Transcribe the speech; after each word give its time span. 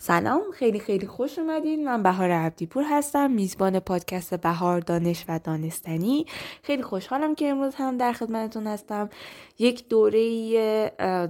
سلام 0.00 0.42
خیلی 0.52 0.78
خیلی 0.78 1.06
خوش 1.06 1.38
اومدین. 1.38 1.84
من 1.84 2.02
بهار 2.02 2.30
عبدیپور 2.30 2.84
هستم 2.90 3.30
میزبان 3.30 3.80
پادکست 3.80 4.34
بهار 4.34 4.80
دانش 4.80 5.24
و 5.28 5.40
دانستنی. 5.44 6.26
خیلی 6.62 6.82
خوشحالم 6.82 7.34
که 7.34 7.48
امروز 7.48 7.74
هم 7.74 7.96
در 7.96 8.12
خدمتتون 8.12 8.66
هستم. 8.66 9.08
یک 9.58 9.88
دوره 9.88 10.20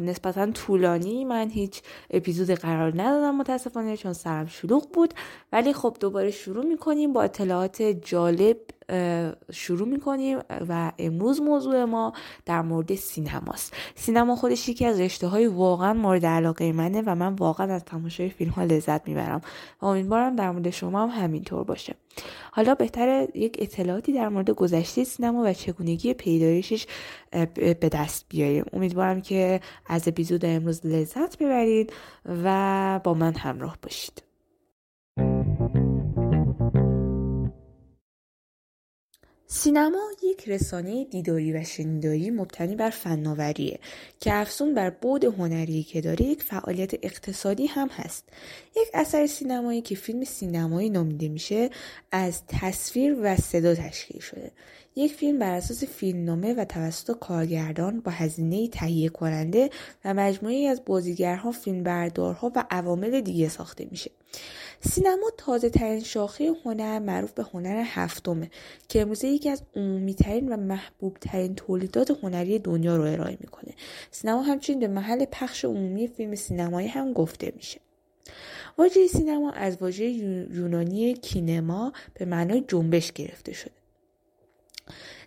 نسبتا 0.00 0.50
طولانی. 0.50 1.25
من 1.25 1.50
هیچ 1.50 1.82
اپیزود 2.11 2.50
قرار 2.50 3.03
ندادم 3.03 3.35
متاسفانه 3.35 3.96
چون 3.96 4.12
سرم 4.12 4.46
شلوغ 4.46 4.89
بود. 4.93 5.14
ولی 5.53 5.73
خب 5.73 5.96
دوباره 6.00 6.31
شروع 6.31 6.64
می‌کنیم 6.64 7.12
با 7.12 7.23
اطلاعات 7.23 7.82
جالب 7.82 8.57
شروع 9.52 9.88
می‌کنیم 9.88 10.38
و 10.68 10.92
امروز 10.98 11.40
موضوع 11.40 11.84
ما 11.84 12.12
در 12.46 12.62
مورد 12.62 12.94
سینماست. 12.94 13.74
سینما 13.94 14.36
خودش 14.36 14.68
یکی 14.68 14.84
از 14.84 15.00
رشته 15.00 15.26
های 15.26 15.46
واقعا 15.46 15.92
مورد 15.92 16.26
علاقه 16.26 16.72
منه 16.72 17.02
و 17.06 17.14
من 17.14 17.34
واقعا 17.34 17.74
از 17.74 17.84
تماشای 17.84 18.28
فیلم 18.28 18.50
ها 18.50 18.64
لذت 18.64 19.08
می‌برم. 19.08 19.40
و 19.82 19.86
امیدوارم 19.86 20.36
در 20.36 20.50
مورد 20.50 20.70
شما 20.70 21.06
هم 21.06 21.22
همینطور 21.24 21.64
باشه. 21.64 21.94
حالا 22.52 22.74
بهتر 22.74 23.26
یک 23.34 23.56
اطلاعاتی 23.58 24.12
در 24.12 24.28
مورد 24.28 24.50
گذشته 24.50 25.04
سینما 25.04 25.42
و 25.44 25.52
چگونگی 25.52 26.14
پیدایشش 26.14 26.86
به 27.54 27.90
دست 27.92 28.26
بیاریم. 28.28 28.64
امیدوارم 28.72 29.20
که 29.20 29.61
از 29.86 30.08
اپیزود 30.08 30.44
امروز 30.44 30.86
لذت 30.86 31.39
ببرید 31.39 31.92
و 32.45 33.00
با 33.05 33.14
من 33.14 33.34
همراه 33.34 33.78
باشید. 33.83 34.28
سینما 39.51 40.01
یک 40.23 40.49
رسانه 40.49 41.05
دیداری 41.05 41.53
و 41.53 41.65
شنیداری 41.65 42.31
مبتنی 42.31 42.77
بر 42.77 42.91
فناوریه 42.91 43.79
که 44.21 44.35
افزون 44.35 44.75
بر 44.75 44.91
بود 44.91 45.25
هنری 45.25 45.83
که 45.83 46.01
داره 46.01 46.23
یک 46.23 46.43
فعالیت 46.43 46.95
اقتصادی 47.03 47.67
هم 47.67 47.89
هست. 47.89 48.25
یک 48.77 48.89
اثر 48.95 49.27
سینمایی 49.27 49.81
که 49.81 49.95
فیلم 49.95 50.25
سینمایی 50.25 50.91
نامیده 50.91 51.29
میشه 51.29 51.71
از 52.13 52.43
تصویر 52.49 53.17
و 53.23 53.37
صدا 53.37 53.75
تشکیل 53.75 54.21
شده. 54.21 54.51
یک 54.97 55.13
فیلم 55.13 55.39
بر 55.39 55.55
اساس 55.55 55.85
فیلمنامه 55.85 56.55
و 56.55 56.65
توسط 56.65 57.19
کارگردان 57.19 58.01
با 58.01 58.13
هزینه 58.13 58.69
تهیه 58.69 59.09
کننده 59.09 59.71
و 60.05 60.15
مجموعی 60.15 60.67
از 60.67 60.85
بازیگرها 60.85 61.51
فیلمبردارها 61.51 62.53
و 62.57 62.65
عوامل 62.71 63.21
دیگه 63.21 63.49
ساخته 63.49 63.89
میشه. 63.91 64.11
سینما 64.81 65.31
تازه 65.37 65.71
ترین 65.71 66.03
شاخه 66.03 66.53
هنر 66.65 66.98
معروف 66.98 67.33
به 67.33 67.43
هنر 67.43 67.83
هفتمه 67.87 68.51
که 68.89 69.01
امروزه 69.01 69.29
یکی 69.29 69.51
از 69.51 69.62
عمومی 69.77 70.15
ترین 70.15 70.53
و 70.53 70.57
محبوب 70.57 71.17
ترین 71.20 71.55
تولیدات 71.55 72.11
هنری 72.23 72.59
دنیا 72.59 72.97
رو 72.97 73.03
ارائه 73.03 73.37
می‌کنه. 73.41 73.75
سینما 74.11 74.43
همچنین 74.43 74.81
به 74.81 74.89
محل 74.89 75.25
پخش 75.25 75.65
عمومی 75.65 76.09
فیلم 76.09 76.35
سینمایی 76.35 76.89
هم 76.89 77.12
گفته 77.12 77.53
میشه. 77.57 77.81
واژه 78.79 79.07
سینما 79.07 79.51
از 79.51 79.77
واژه 79.81 80.05
یونانی 80.05 81.15
کینما 81.15 81.92
به 82.15 82.25
معنای 82.25 82.65
جنبش 82.69 83.13
گرفته 83.13 83.53
شده. 83.53 83.73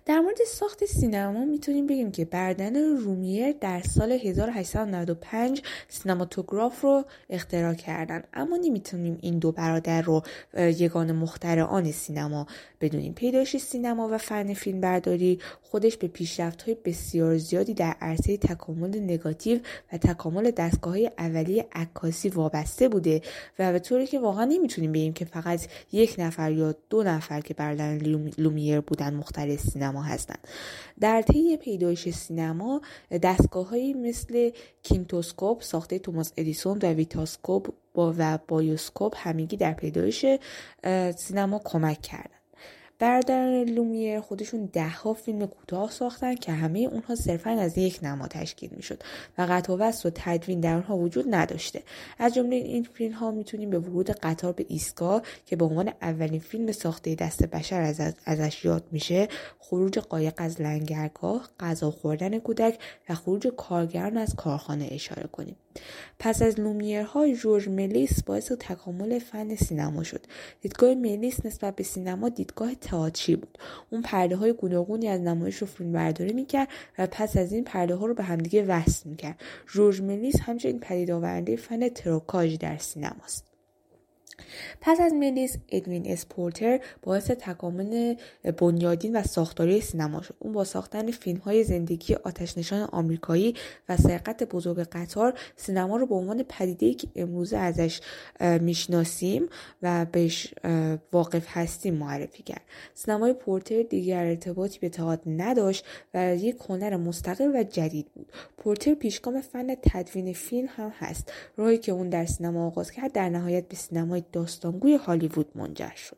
در 0.06 0.20
مورد 0.20 0.38
ساخت 0.48 0.86
سینما 0.86 1.46
می‌تونیم 1.46 1.88
بگیم 1.88 2.12
که 2.12 2.26
بردن 2.26 2.76
رومیر 2.98 3.52
در 3.52 3.82
سال 3.82 4.12
1895 4.12 5.62
سینماتوگراف 5.90 6.82
رو 6.82 7.06
اختراع 7.30 7.74
کردن. 7.74 8.24
اما 8.34 8.58
نمی‌تونیم 8.58 9.18
این 9.22 9.40
دو 9.40 9.52
برادر 9.52 10.02
رو 10.02 10.24
یگان 10.58 11.12
مخترعان 11.12 11.92
سینما 11.92 12.48
بدونیم. 12.82 13.14
پیدایش 13.14 13.58
سینما 13.58 14.10
و 14.12 14.18
فن 14.18 14.54
فیلم 14.54 14.82
برداری 14.82 15.40
خودش 15.62 15.98
به 15.98 16.08
پیشرفت 16.08 16.62
های 16.62 16.78
بسیار 16.86 17.38
زیادی 17.38 17.74
در 17.74 17.96
عرصه 18.02 18.38
تکامل 18.38 19.00
نگاتیو 19.00 19.60
و 19.94 19.98
تکامل 19.98 20.52
دستگاه 20.52 20.94
های 20.94 21.12
اولیه 21.18 21.68
عکاسی 21.72 22.30
وابسته 22.30 22.90
بوده 22.90 23.22
و 23.60 23.72
به 23.72 23.80
طوری 23.80 24.08
که 24.08 24.20
واقعا 24.20 24.46
نمی‌تونیم 24.46 24.92
بگیم 24.92 25.14
که 25.14 25.26
فقط 25.26 25.68
یک 25.92 26.16
نفر 26.18 26.52
یا 26.52 26.76
دو 26.90 27.04
نفر 27.04 27.42
که 27.42 27.54
برادران 27.54 27.98
لومیر 28.38 28.80
بودن 28.80 29.14
مخترع 29.14 29.56
سینما 29.56 30.01
هستند. 30.02 30.48
در 31.00 31.22
طی 31.22 31.58
پیدایش 31.58 32.10
سینما 32.10 32.82
دستگاههایی 33.24 33.94
مثل 33.94 34.52
کینتوسکوپ 34.84 35.62
ساخته 35.62 36.00
توماس 36.00 36.34
ادیسون 36.38 36.80
و 36.84 36.94
ویتاسکوپ 36.94 37.70
و 37.96 38.38
بایوسکوپ 38.48 39.14
همگی 39.18 39.58
در 39.58 39.74
پیدایش 39.74 40.26
سینما 41.18 41.62
کمک 41.66 42.02
کردند. 42.02 42.41
برادران 43.02 43.64
لومیر 43.64 44.20
خودشون 44.20 44.70
دهها 44.74 45.14
فیلم 45.14 45.46
کوتاه 45.46 45.92
ساختن 45.92 46.36
که 46.36 46.52
همه 46.52 46.80
اونها 46.80 47.16
صرفا 47.16 47.50
از 47.50 47.78
یک 47.78 48.00
نما 48.04 48.28
تشکیل 48.28 48.70
می‌شد 48.76 49.04
و 49.38 49.48
قطع 49.50 49.74
و 49.74 49.92
و 50.06 50.12
تدوین 50.16 50.60
در 50.60 50.74
اونها 50.74 50.98
وجود 50.98 51.26
نداشته. 51.36 51.84
از 52.20 52.34
جمله 52.34 52.56
این 52.56 52.84
فیلم 52.84 53.14
ها 53.14 53.32
می‌تونیم 53.32 53.70
به 53.70 53.80
ورود 53.80 54.10
قطار 54.10 54.54
به 54.54 54.66
ایستگاه 54.70 55.22
که 55.46 55.56
به 55.56 55.66
عنوان 55.66 55.92
اولین 56.02 56.40
فیلم 56.40 56.72
ساخته 56.72 57.16
دست 57.16 57.44
بشر 57.46 57.82
از 57.82 58.14
ازش 58.26 58.66
یاد 58.66 58.84
میشه 58.92 59.28
خروج 59.60 60.00
قایق 60.00 60.34
از 60.38 60.62
لنگرگاه 60.62 61.50
غذا 61.60 61.92
خوردن 61.92 62.40
کودک 62.40 62.80
و 63.10 63.16
خروج 63.16 63.48
کارگران 63.48 64.18
از 64.18 64.36
کارخانه 64.36 64.88
اشاره 64.92 65.28
کنیم. 65.28 65.56
پس 66.20 66.42
از 66.42 66.60
لومیرها 66.60 67.34
جورج 67.34 67.70
ملیس 67.70 68.24
باعث 68.24 68.52
تکامل 68.52 69.20
فن 69.20 69.56
سینما 69.56 70.04
شد. 70.04 70.26
دیدگاه 70.62 70.96
ملیس 70.96 71.46
نسبت 71.46 71.76
به 71.76 71.84
سینما 71.84 72.30
دیدگاه 72.30 72.76
تئاتری 72.92 73.36
بود. 73.36 73.58
اون 73.90 74.02
پرده 74.02 74.36
های 74.36 74.54
گوناگونی 74.54 75.08
از 75.08 75.22
نمایش 75.22 75.58
رو 75.58 75.68
فیلم 75.68 75.92
برداری 75.92 76.34
می‌کرد 76.34 76.68
و 76.98 77.08
پس 77.08 77.38
از 77.38 77.52
این 77.52 77.64
پرده 77.64 77.96
ها 77.96 78.06
رو 78.06 78.14
به 78.14 78.24
همدیگه 78.24 78.64
وصل 78.64 79.10
می‌کرد. 79.10 79.42
جورج 79.74 80.02
ملیس 80.02 80.36
همچنین 80.42 80.80
پدید 80.80 81.12
آورنده 81.12 81.56
فن 81.56 81.90
تروکاژ 81.90 82.58
در 82.58 82.78
سینماست. 82.78 83.51
پس 84.82 85.00
از 85.00 85.14
ملیس 85.14 85.58
ادوین 85.70 86.12
اسپورتر 86.12 86.80
باعث 87.04 87.32
تکامل 87.32 88.16
بنیادین 88.58 89.16
و 89.16 89.24
ساختاری 89.24 89.82
سینما 89.82 90.22
شد. 90.22 90.36
اون 90.40 90.54
با 90.54 90.64
ساختن 90.64 91.12
فیلم 91.12 91.40
های 91.40 91.64
زندگی 91.64 92.16
آتشنشان 92.16 92.82
آمریکایی 92.82 93.56
و 93.90 93.98
سرقت 93.98 94.44
بزرگ 94.44 94.80
قطار 94.80 95.34
سینما 95.56 95.98
رو 95.98 96.06
به 96.06 96.16
عنوان 96.16 96.44
پدیده 96.44 96.94
که 96.94 97.08
امروزه 97.16 97.58
ازش 97.58 98.02
می‌شناسیم 98.42 99.50
و 99.82 100.06
بهش 100.12 100.54
واقف 101.14 101.46
هستیم 101.48 101.94
معرفی 101.94 102.44
کرد. 102.44 102.62
سینمای 102.94 103.34
پورتر 103.34 103.82
دیگر 103.82 104.26
ارتباطی 104.26 104.80
به 104.80 104.90
تئاتر 104.90 105.22
نداشت 105.28 105.86
و 106.14 106.36
یک 106.36 106.58
هنر 106.70 106.98
مستقل 106.98 107.56
و 107.56 107.64
جدید 107.64 108.08
بود. 108.14 108.32
پورتر 108.58 108.94
پیشگام 108.94 109.42
فن 109.42 109.76
تدوین 109.76 110.34
فیلم 110.34 110.68
هم 110.72 110.92
هست. 110.96 111.32
راهی 111.58 111.78
که 111.78 111.92
اون 111.92 112.10
در 112.10 112.26
سینما 112.26 112.68
آغاز 112.68 112.92
کرد 112.92 113.12
در 113.12 113.30
نهایت 113.30 113.68
به 113.68 113.76
سینمای 113.76 114.21
داستانگوی 114.32 114.96
هالیوود 114.96 115.48
منجر 115.56 115.96
شد. 115.96 116.18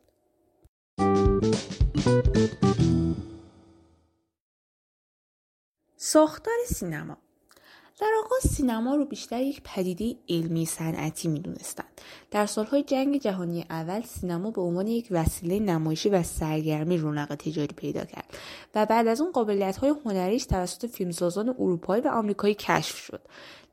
ساختار 5.96 6.54
سینما. 6.66 7.16
در 8.00 8.10
آغاز 8.24 8.42
سینما 8.42 8.94
رو 8.94 9.04
بیشتر 9.04 9.42
یک 9.42 9.60
پدیده 9.64 10.16
علمی 10.28 10.66
صنعتی 10.66 11.28
می‌دونستند. 11.28 12.00
در 12.30 12.46
سالهای 12.46 12.82
جنگ 12.82 13.20
جهانی 13.20 13.66
اول 13.70 14.02
سینما 14.02 14.50
به 14.50 14.60
عنوان 14.60 14.86
یک 14.86 15.08
وسیله 15.10 15.58
نمایشی 15.58 16.08
و 16.08 16.22
سرگرمی 16.22 16.96
رونق 16.96 17.34
تجاری 17.34 17.74
پیدا 17.76 18.04
کرد 18.04 18.36
و 18.74 18.86
بعد 18.86 19.06
از 19.06 19.20
اون 19.20 19.32
قابلیت 19.32 19.76
های 19.76 19.94
هنریش 20.04 20.46
توسط 20.46 20.86
فیلمسازان 20.86 21.48
اروپایی 21.48 22.02
و 22.02 22.08
آمریکایی 22.08 22.54
کشف 22.54 22.96
شد. 22.96 23.20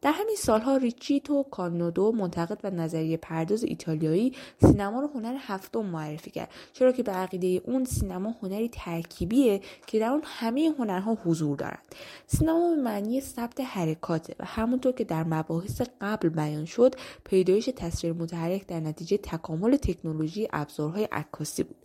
در 0.01 0.11
همین 0.11 0.35
سالها 0.35 0.77
ریچیتو 0.77 1.43
کانودو 1.43 2.11
منتقد 2.11 2.59
و 2.63 2.69
نظریه 2.69 3.17
پرداز 3.17 3.63
ایتالیایی 3.63 4.33
سینما 4.61 5.01
رو 5.01 5.07
هنر 5.07 5.37
هفتم 5.39 5.85
معرفی 5.85 6.31
کرد 6.31 6.49
چرا 6.73 6.91
که 6.91 7.03
به 7.03 7.11
عقیده 7.11 7.61
اون 7.65 7.85
سینما 7.85 8.35
هنری 8.41 8.69
ترکیبیه 8.69 9.61
که 9.87 9.99
در 9.99 10.09
اون 10.09 10.21
همه 10.25 10.73
هنرها 10.79 11.17
حضور 11.25 11.57
دارند. 11.57 11.95
سینما 12.27 12.75
به 12.75 12.81
معنی 12.81 13.21
ثبت 13.21 13.61
حرکاته 13.61 14.35
و 14.39 14.45
همونطور 14.45 14.91
که 14.91 15.03
در 15.03 15.23
مباحث 15.23 15.81
قبل 16.01 16.29
بیان 16.29 16.65
شد 16.65 16.95
پیدایش 17.23 17.69
تصویر 17.75 18.13
متحرک 18.13 18.67
در 18.67 18.79
نتیجه 18.79 19.17
تکامل 19.17 19.77
تکنولوژی 19.77 20.47
ابزارهای 20.53 21.07
عکاسی 21.11 21.63
بود. 21.63 21.77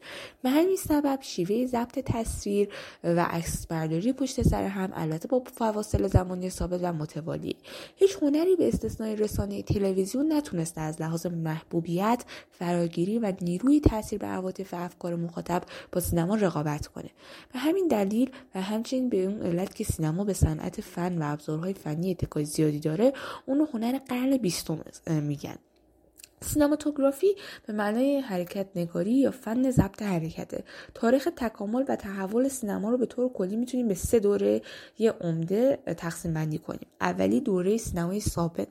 به 0.43 0.51
همین 0.51 0.77
سبب 0.77 1.19
شیوه 1.21 1.67
ضبط 1.67 1.99
تصویر 1.99 2.69
و 3.05 3.25
عکس 3.31 3.67
برداری 3.67 4.13
پشت 4.13 4.43
سر 4.43 4.65
هم 4.65 4.91
البته 4.95 5.29
با 5.29 5.43
فواصل 5.55 6.07
زمانی 6.07 6.51
ثابت 6.51 6.81
و 6.83 6.93
متوالی 6.93 7.57
هیچ 8.07 8.17
هنری 8.23 8.57
به 8.57 8.69
استثنای 8.69 9.17
رسانه 9.17 9.63
تلویزیون 9.63 10.33
نتونسته 10.33 10.81
از 10.81 11.01
لحاظ 11.01 11.27
محبوبیت 11.27 12.25
فراگیری 12.51 13.19
و 13.19 13.33
نیروی 13.41 13.81
تاثیر 13.81 14.19
به 14.19 14.27
عواطف 14.27 14.75
و 14.75 14.77
افکار 14.77 15.15
مخاطب 15.15 15.63
با 15.93 16.01
سینما 16.01 16.35
رقابت 16.35 16.87
کنه. 16.87 17.11
به 17.53 17.59
همین 17.59 17.89
دلیل 17.89 18.31
و 18.55 18.63
همچنین 18.63 19.09
به 19.09 19.25
اون 19.25 19.43
علت 19.43 19.75
که 19.75 19.85
سینما 19.85 20.25
به 20.25 20.33
صنعت 20.33 20.81
فن 20.81 21.23
و 21.23 21.33
ابزارهای 21.33 21.75
فنی 21.75 22.11
اتکای 22.11 22.45
زیادی 22.45 22.81
داره 22.81 23.13
اونو 23.47 23.67
هنر 23.75 23.99
قرن 23.99 24.37
بیستم 24.37 24.79
میگن. 25.07 25.57
سینماتوگرافی 26.41 27.37
به 27.67 27.73
معنای 27.73 28.21
حرکت 28.21 28.67
نگاری 28.77 29.13
یا 29.13 29.31
فن 29.31 29.71
ضبط 29.71 30.03
حرکته. 30.03 30.65
تاریخ 30.95 31.29
تکامل 31.37 31.85
و 31.89 31.97
تحول 31.97 32.49
سینما 32.49 32.91
رو 32.91 32.99
به 32.99 33.07
طور 33.07 33.33
کلی 33.33 33.57
می‌تونیم 33.57 33.89
به 33.89 33.95
سه 33.95 34.19
دوره 34.19 34.63
یه 34.99 35.11
عمده 35.11 35.79
تقسیم 35.97 36.35
بندی 36.35 36.59
کنیم. 36.59 36.87
اولی 37.01 37.41
دوره 37.41 37.77
سینمای 37.77 38.23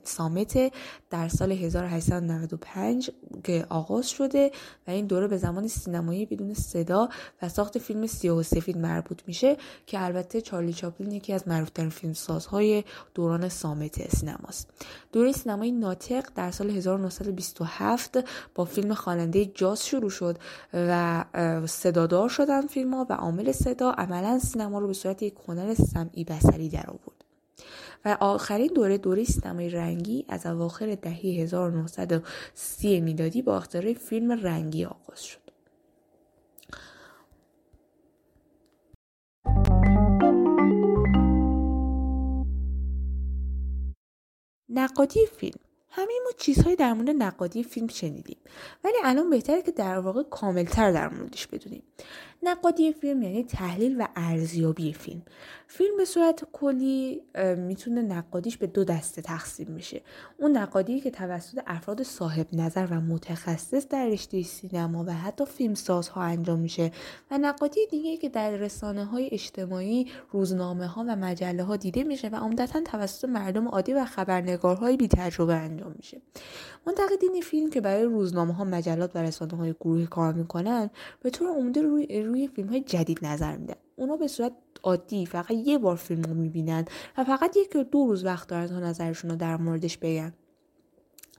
سامت 0.04 0.72
در 1.10 1.28
سال 1.28 1.52
1895 1.52 3.10
که 3.44 3.66
آغاز 3.68 4.10
شده 4.10 4.50
و 4.86 4.90
این 4.90 5.06
دوره 5.06 5.28
به 5.28 5.36
زمان 5.36 5.68
سینمایی 5.68 6.26
بدون 6.26 6.54
صدا 6.54 7.08
و 7.42 7.48
ساخت 7.48 7.78
فیلم 7.78 8.06
سیاه 8.06 8.38
و 8.38 8.42
سفید 8.42 8.78
مربوط 8.78 9.22
میشه 9.26 9.56
که 9.86 10.04
البته 10.04 10.40
چارلی 10.40 10.72
چاپلین 10.72 11.12
یکی 11.12 11.32
از 11.32 11.48
معروفترین 11.48 11.90
فیلمسازهای 11.90 12.84
دوران 13.14 13.48
سامت 13.48 14.16
سینماست. 14.16 14.70
دوره 15.12 15.32
سینمای 15.32 15.72
ناطق 15.72 16.28
در 16.34 16.50
سال 16.50 16.70
1920 16.70 17.55
هفت 17.64 18.18
با 18.54 18.64
فیلم 18.64 18.94
خواننده 18.94 19.46
جاز 19.46 19.86
شروع 19.86 20.10
شد 20.10 20.38
و 20.72 21.24
صدادار 21.66 22.28
شدن 22.28 22.66
فیلم 22.66 22.94
ها 22.94 23.06
و 23.10 23.12
عامل 23.12 23.52
صدا 23.52 23.90
عملا 23.90 24.38
سینما 24.38 24.78
رو 24.78 24.86
به 24.86 24.92
صورت 24.92 25.22
یک 25.22 25.34
هنر 25.48 25.74
سمعی 25.74 26.24
بسری 26.24 26.68
در 26.68 26.86
آورد. 26.86 27.24
و 28.04 28.16
آخرین 28.20 28.70
دوره 28.74 28.98
دوره 28.98 29.24
سینمای 29.24 29.68
رنگی 29.68 30.24
از 30.28 30.46
اواخر 30.46 30.94
دهه 30.94 31.16
1930 31.16 33.00
میلادی 33.00 33.42
با 33.42 33.56
اختراع 33.56 33.94
فیلم 33.94 34.32
رنگی 34.32 34.84
آغاز 34.84 35.22
شد. 35.24 35.46
نقادی 44.68 45.26
فیلم 45.26 45.65
همین 45.96 46.20
ما 46.24 46.30
چیزهایی 46.38 46.76
در 46.76 46.92
مورد 46.92 47.10
نقادی 47.10 47.62
فیلم 47.62 47.88
شنیدیم. 47.88 48.36
ولی 48.84 48.94
الان 49.04 49.30
بهتره 49.30 49.62
که 49.62 49.70
در 49.70 49.98
واقع 49.98 50.22
کاملتر 50.22 50.92
در 50.92 51.08
موردش 51.08 51.46
بدونیم. 51.46 51.82
نقادی 52.46 52.92
فیلم 52.92 53.22
یعنی 53.22 53.44
تحلیل 53.44 53.96
و 54.00 54.06
ارزیابی 54.16 54.92
فیلم. 54.92 55.22
فیلم 55.66 55.96
به 55.96 56.04
صورت 56.04 56.44
کلی 56.52 57.22
می‌تونه 57.56 58.02
نقادیش 58.02 58.56
به 58.56 58.66
دو 58.66 58.84
دسته 58.84 59.22
تقسیم 59.22 59.74
بشه. 59.74 60.02
اون 60.38 60.56
نقادی 60.56 61.00
که 61.00 61.10
توسط 61.10 61.62
افراد 61.66 62.02
صاحب 62.02 62.46
نظر 62.52 62.86
و 62.90 63.00
متخصص 63.00 63.88
در 63.88 64.06
رشته 64.06 64.42
سینما 64.42 65.04
و 65.04 65.12
حتی 65.12 65.44
فیلمسازها 65.44 66.22
انجام 66.22 66.58
میشه 66.58 66.90
و 67.30 67.38
نقادی 67.38 67.80
دیگه 67.90 68.16
که 68.16 68.28
در 68.28 68.50
رسانه 68.50 69.04
های 69.04 69.28
اجتماعی 69.32 70.06
روزنامه 70.30 70.86
ها 70.86 71.04
و 71.08 71.16
مجله 71.16 71.62
ها 71.62 71.76
دیده 71.76 72.04
میشه 72.04 72.28
و 72.28 72.36
عمدتا 72.36 72.80
توسط 72.80 73.28
مردم 73.28 73.68
عادی 73.68 73.92
و 73.92 74.04
خبرنگارهای 74.04 74.96
بی 74.96 75.08
تجربه 75.08 75.54
انجام 75.54 75.94
میشه. 75.96 76.20
منتقدین 76.86 77.40
فیلم 77.42 77.70
که 77.70 77.80
برای 77.80 78.02
روزنامه 78.02 78.54
ها 78.54 78.64
مجلات 78.64 79.16
و 79.16 79.18
رسانه 79.18 79.56
های 79.56 79.74
گروهی 79.80 80.06
کار 80.06 80.32
می‌کنن 80.32 80.90
به 81.22 81.30
طور 81.30 81.48
عمده 81.48 81.82
روی 81.82 82.06
فیلم 82.54 82.68
های 82.68 82.80
جدید 82.80 83.26
نظر 83.26 83.56
میدن. 83.56 83.74
اونا 83.96 84.16
به 84.16 84.28
صورت 84.28 84.52
عادی 84.82 85.26
فقط 85.26 85.50
یه 85.50 85.78
بار 85.78 85.96
فیلم 85.96 86.22
رو 86.22 86.34
می‌بینن 86.34 86.84
و 87.18 87.24
فقط 87.24 87.56
یک 87.56 87.76
دو 87.76 88.06
روز 88.06 88.24
وقت 88.24 88.48
دارن 88.48 88.66
تا 88.66 88.80
نظرشون 88.80 89.30
رو 89.30 89.36
در 89.36 89.56
موردش 89.56 89.98
بگن. 89.98 90.32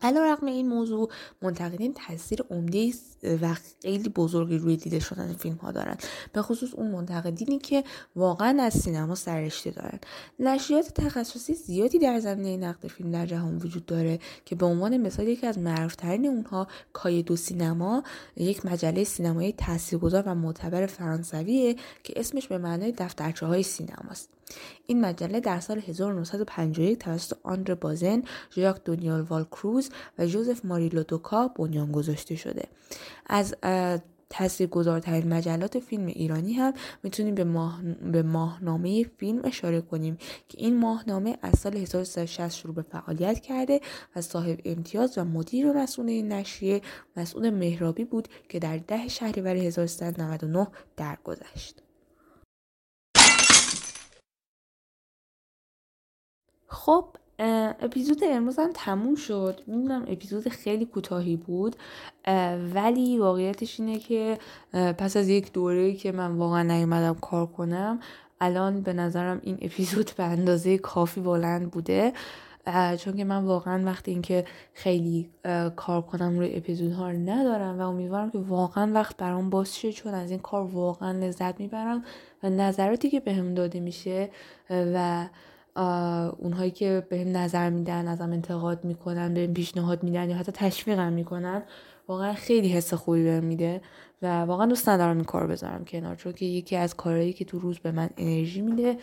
علا 0.02 0.38
این 0.48 0.68
موضوع 0.68 1.10
منتقدین 1.42 1.94
تاثیر 1.94 2.44
عمده 2.50 2.94
و 3.42 3.54
خیلی 3.82 4.10
بزرگی 4.10 4.58
روی 4.58 4.78
دیده 4.78 5.00
شدن 5.00 5.34
فیلم 5.34 5.56
ها 5.56 5.72
دارن. 5.72 5.98
به 6.34 6.42
خصوص 6.42 6.74
اون 6.74 6.92
منتقدینی 6.92 7.60
که 7.60 7.84
واقعا 8.16 8.64
از 8.64 8.74
سینما 8.74 9.16
سررشته 9.16 9.72
دارن. 9.72 10.00
نشریات 10.40 10.94
تخصصی 10.94 11.54
زیادی 11.54 12.00
در 12.00 12.20
زمینه 12.20 12.68
نقد 12.68 12.88
فیلم 12.88 13.12
در 13.12 13.26
جهان 13.26 13.58
وجود 13.58 13.86
داره 13.86 14.20
که 14.46 14.56
به 14.56 14.66
عنوان 14.66 14.98
مثال 14.98 15.28
یکی 15.28 15.48
از 15.48 15.58
معروفترین 15.60 16.26
اونها 16.26 16.68
کایدو 16.94 17.36
سینما 17.36 18.04
یک 18.36 18.66
مجله 18.66 19.04
سینمایی 19.04 19.52
تاثیرگذار 19.52 20.24
و 20.26 20.36
معتبر 20.36 20.86
فرانسویه 20.86 21.76
که 22.04 22.14
اسمش 22.16 22.48
به 22.48 22.58
معنای 22.58 22.92
دفترچه 22.92 23.46
های 23.46 23.64
سینماست. 23.64 24.37
این 24.86 25.02
مجله 25.02 25.40
در 25.40 25.60
سال 25.60 25.80
1951 25.80 27.00
توسط 27.00 27.38
آندر 27.44 27.76
بازن، 27.76 28.24
ژاک 28.56 28.84
دونیال 28.84 29.22
والکروز 29.22 29.90
و 30.20 30.26
جوزف 30.26 30.66
ماری 30.66 30.90
لودوکا 30.90 31.48
بنیان 31.48 31.92
گذاشته 31.92 32.36
شده. 32.36 32.68
از 33.26 33.56
تاثیرگذارترین 34.30 35.34
مجلات 35.34 35.80
فیلم 35.80 36.06
ایرانی 36.06 36.54
هم 36.54 36.74
می‌تونیم 37.04 37.36
به, 37.36 37.44
ماه... 37.44 37.82
به 38.12 38.24
ماهنامه 38.24 39.04
فیلم 39.04 39.42
اشاره 39.44 39.82
کنیم 39.82 40.18
که 40.50 40.58
این 40.62 40.80
ماهنامه 40.80 41.38
از 41.42 41.60
سال 41.60 41.78
1360 41.78 42.50
شروع 42.50 42.76
به 42.76 42.82
فعالیت 42.82 43.40
کرده 43.40 43.82
و 44.16 44.22
صاحب 44.22 44.60
امتیاز 44.66 45.18
و 45.18 45.24
مدیر 45.24 45.68
و 45.68 45.74
مسئول 45.74 46.22
نشریه 46.22 46.82
مسئول 47.18 47.50
مهرابی 47.50 48.04
بود 48.04 48.28
که 48.50 48.60
در 48.60 48.78
ده 48.78 49.08
شهریور 49.08 49.56
1399 49.56 50.68
درگذشت. 50.98 51.87
خب 56.78 57.06
اپیزود 57.80 58.20
امروز 58.24 58.60
هم 58.60 58.70
تموم 58.74 59.16
شد. 59.16 59.62
می‌دونم 59.68 60.06
اپیزود 60.08 60.50
خیلی 60.50 60.86
کوتاهی 60.86 61.36
بود 61.36 61.76
ولی 62.74 63.18
واقعیتش 63.18 63.80
اینه 63.80 64.00
که 64.00 64.38
پس 64.74 65.18
از 65.18 65.30
یک 65.30 65.54
دوره 65.54 65.94
که 65.94 66.12
من 66.12 66.32
واقعا 66.32 66.64
نیومدم 66.64 67.14
کار 67.14 67.46
کنم 67.46 68.00
الان 68.42 68.82
به 68.82 68.94
نظرم 68.94 69.40
این 69.44 69.58
اپیزود 69.62 70.12
به 70.18 70.24
اندازه 70.24 70.78
کافی 70.78 71.22
بلند 71.22 71.72
بوده. 71.72 72.14
چون 72.98 73.18
که 73.18 73.24
من 73.24 73.44
واقعا 73.44 73.86
وقتی 73.86 74.12
اینکه 74.12 74.46
خیلی 74.74 75.30
کار 75.76 76.02
کنم 76.02 76.40
روی 76.40 76.56
اپیزودها 76.56 77.12
رو 77.12 77.18
ندارم 77.18 77.80
و 77.80 77.82
امیدوارم 77.82 78.32
که 78.32 78.38
واقعا 78.38 78.92
وقت 78.94 79.18
برام 79.18 79.50
باز 79.50 79.76
شه 79.76 79.92
چون 79.92 80.14
از 80.14 80.32
این 80.32 80.40
کار 80.40 80.64
واقعا 80.64 81.12
لذت 81.12 81.60
می‌برم 81.60 82.04
و 82.44 82.50
نظراتی 82.50 83.10
که 83.10 83.20
بهم 83.20 83.54
داده 83.54 83.80
میشه 83.80 84.30
و 84.70 85.28
اونهایی 86.38 86.72
که 86.72 87.08
به 87.10 87.20
هم 87.20 87.38
نظر 87.38 87.70
میدن 87.70 88.08
ازم 88.08 88.32
انتقاد 88.32 88.86
می‌کنن 88.86 89.34
به 89.34 89.48
پیشنهاد 89.48 90.04
میدن 90.04 90.30
یا 90.30 90.38
حتی 90.38 90.52
تشویقم 90.52 91.14
می‌کنن 91.14 91.64
واقعا 92.08 92.34
خیلی 92.34 92.70
حس 92.70 92.94
خوبی 92.94 93.24
بهم 93.24 93.44
میده 93.44 93.82
و 94.22 94.42
واقعا 94.42 94.66
دوست 94.66 94.90
ندارم 94.90 95.16
این 95.16 95.26
کار 95.26 95.48
بذارم 95.48 95.86
کنار. 95.86 96.16
چون 96.16 96.34
که 96.34 96.46
یکی 96.46 96.76
از 96.76 96.96
کارهایی 96.96 97.34
که 97.34 97.46
تو 97.46 97.60
روز 97.60 97.80
به 97.80 97.92
من 97.92 98.10
انرژی 98.18 98.62
میده 98.62 98.98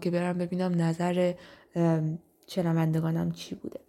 که 0.00 0.10
برم 0.10 0.38
ببینم 0.38 0.82
نظر 0.82 1.32
شنوندگانم 2.46 3.32
چی 3.32 3.54
بوده. 3.54 3.80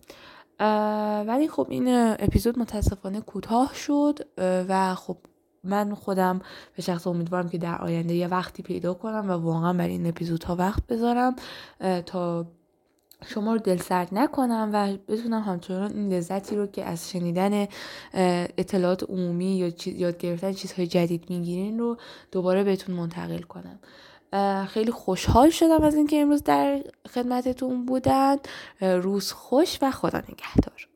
ولی 1.27 1.47
خب 1.47 1.67
این 1.69 1.85
اپیزود 2.19 2.59
متاسفانه 2.59 3.21
کوتاه 3.21 3.71
شد 3.75 4.19
و 4.37 4.95
خب 4.95 5.17
من 5.63 5.93
خودم 5.93 6.41
به 6.75 6.81
شخص 6.81 7.07
امیدوارم 7.07 7.49
که 7.49 7.57
در 7.57 7.81
آینده 7.81 8.13
یه 8.13 8.27
وقتی 8.27 8.63
پیدا 8.63 8.93
کنم 8.93 9.29
و 9.29 9.31
واقعا 9.31 9.73
برای 9.73 9.91
این 9.91 10.07
اپیزودها 10.07 10.55
وقت 10.55 10.87
بذارم 10.87 11.35
تا 12.05 12.45
شما 13.25 13.53
رو 13.53 13.59
دل 13.59 13.77
سرد 13.77 14.07
نکنم 14.11 14.69
و 14.73 14.97
بتونم 15.07 15.41
همچنان 15.41 15.91
این 15.91 16.13
لذتی 16.13 16.55
رو 16.55 16.67
که 16.67 16.85
از 16.85 17.09
شنیدن 17.09 17.67
اطلاعات 18.57 19.03
عمومی 19.03 19.57
یا 19.57 19.71
یاد 19.85 20.17
گرفتن 20.17 20.53
چیزهای 20.53 20.87
جدید 20.87 21.29
می‌گیرین 21.29 21.79
رو 21.79 21.97
دوباره 22.31 22.63
بهتون 22.63 22.95
منتقل 22.95 23.41
کنم. 23.41 23.79
خیلی 24.67 24.91
خوشحال 24.91 25.49
شدم 25.49 25.83
از 25.83 25.95
اینکه 25.95 26.21
امروز 26.21 26.43
در 26.43 26.83
خدمتتون 27.13 27.85
بودن. 27.85 28.35
روز 28.81 29.31
خوش 29.31 29.79
و 29.81 29.91
خدا 29.91 30.17
نگهدار. 30.17 30.87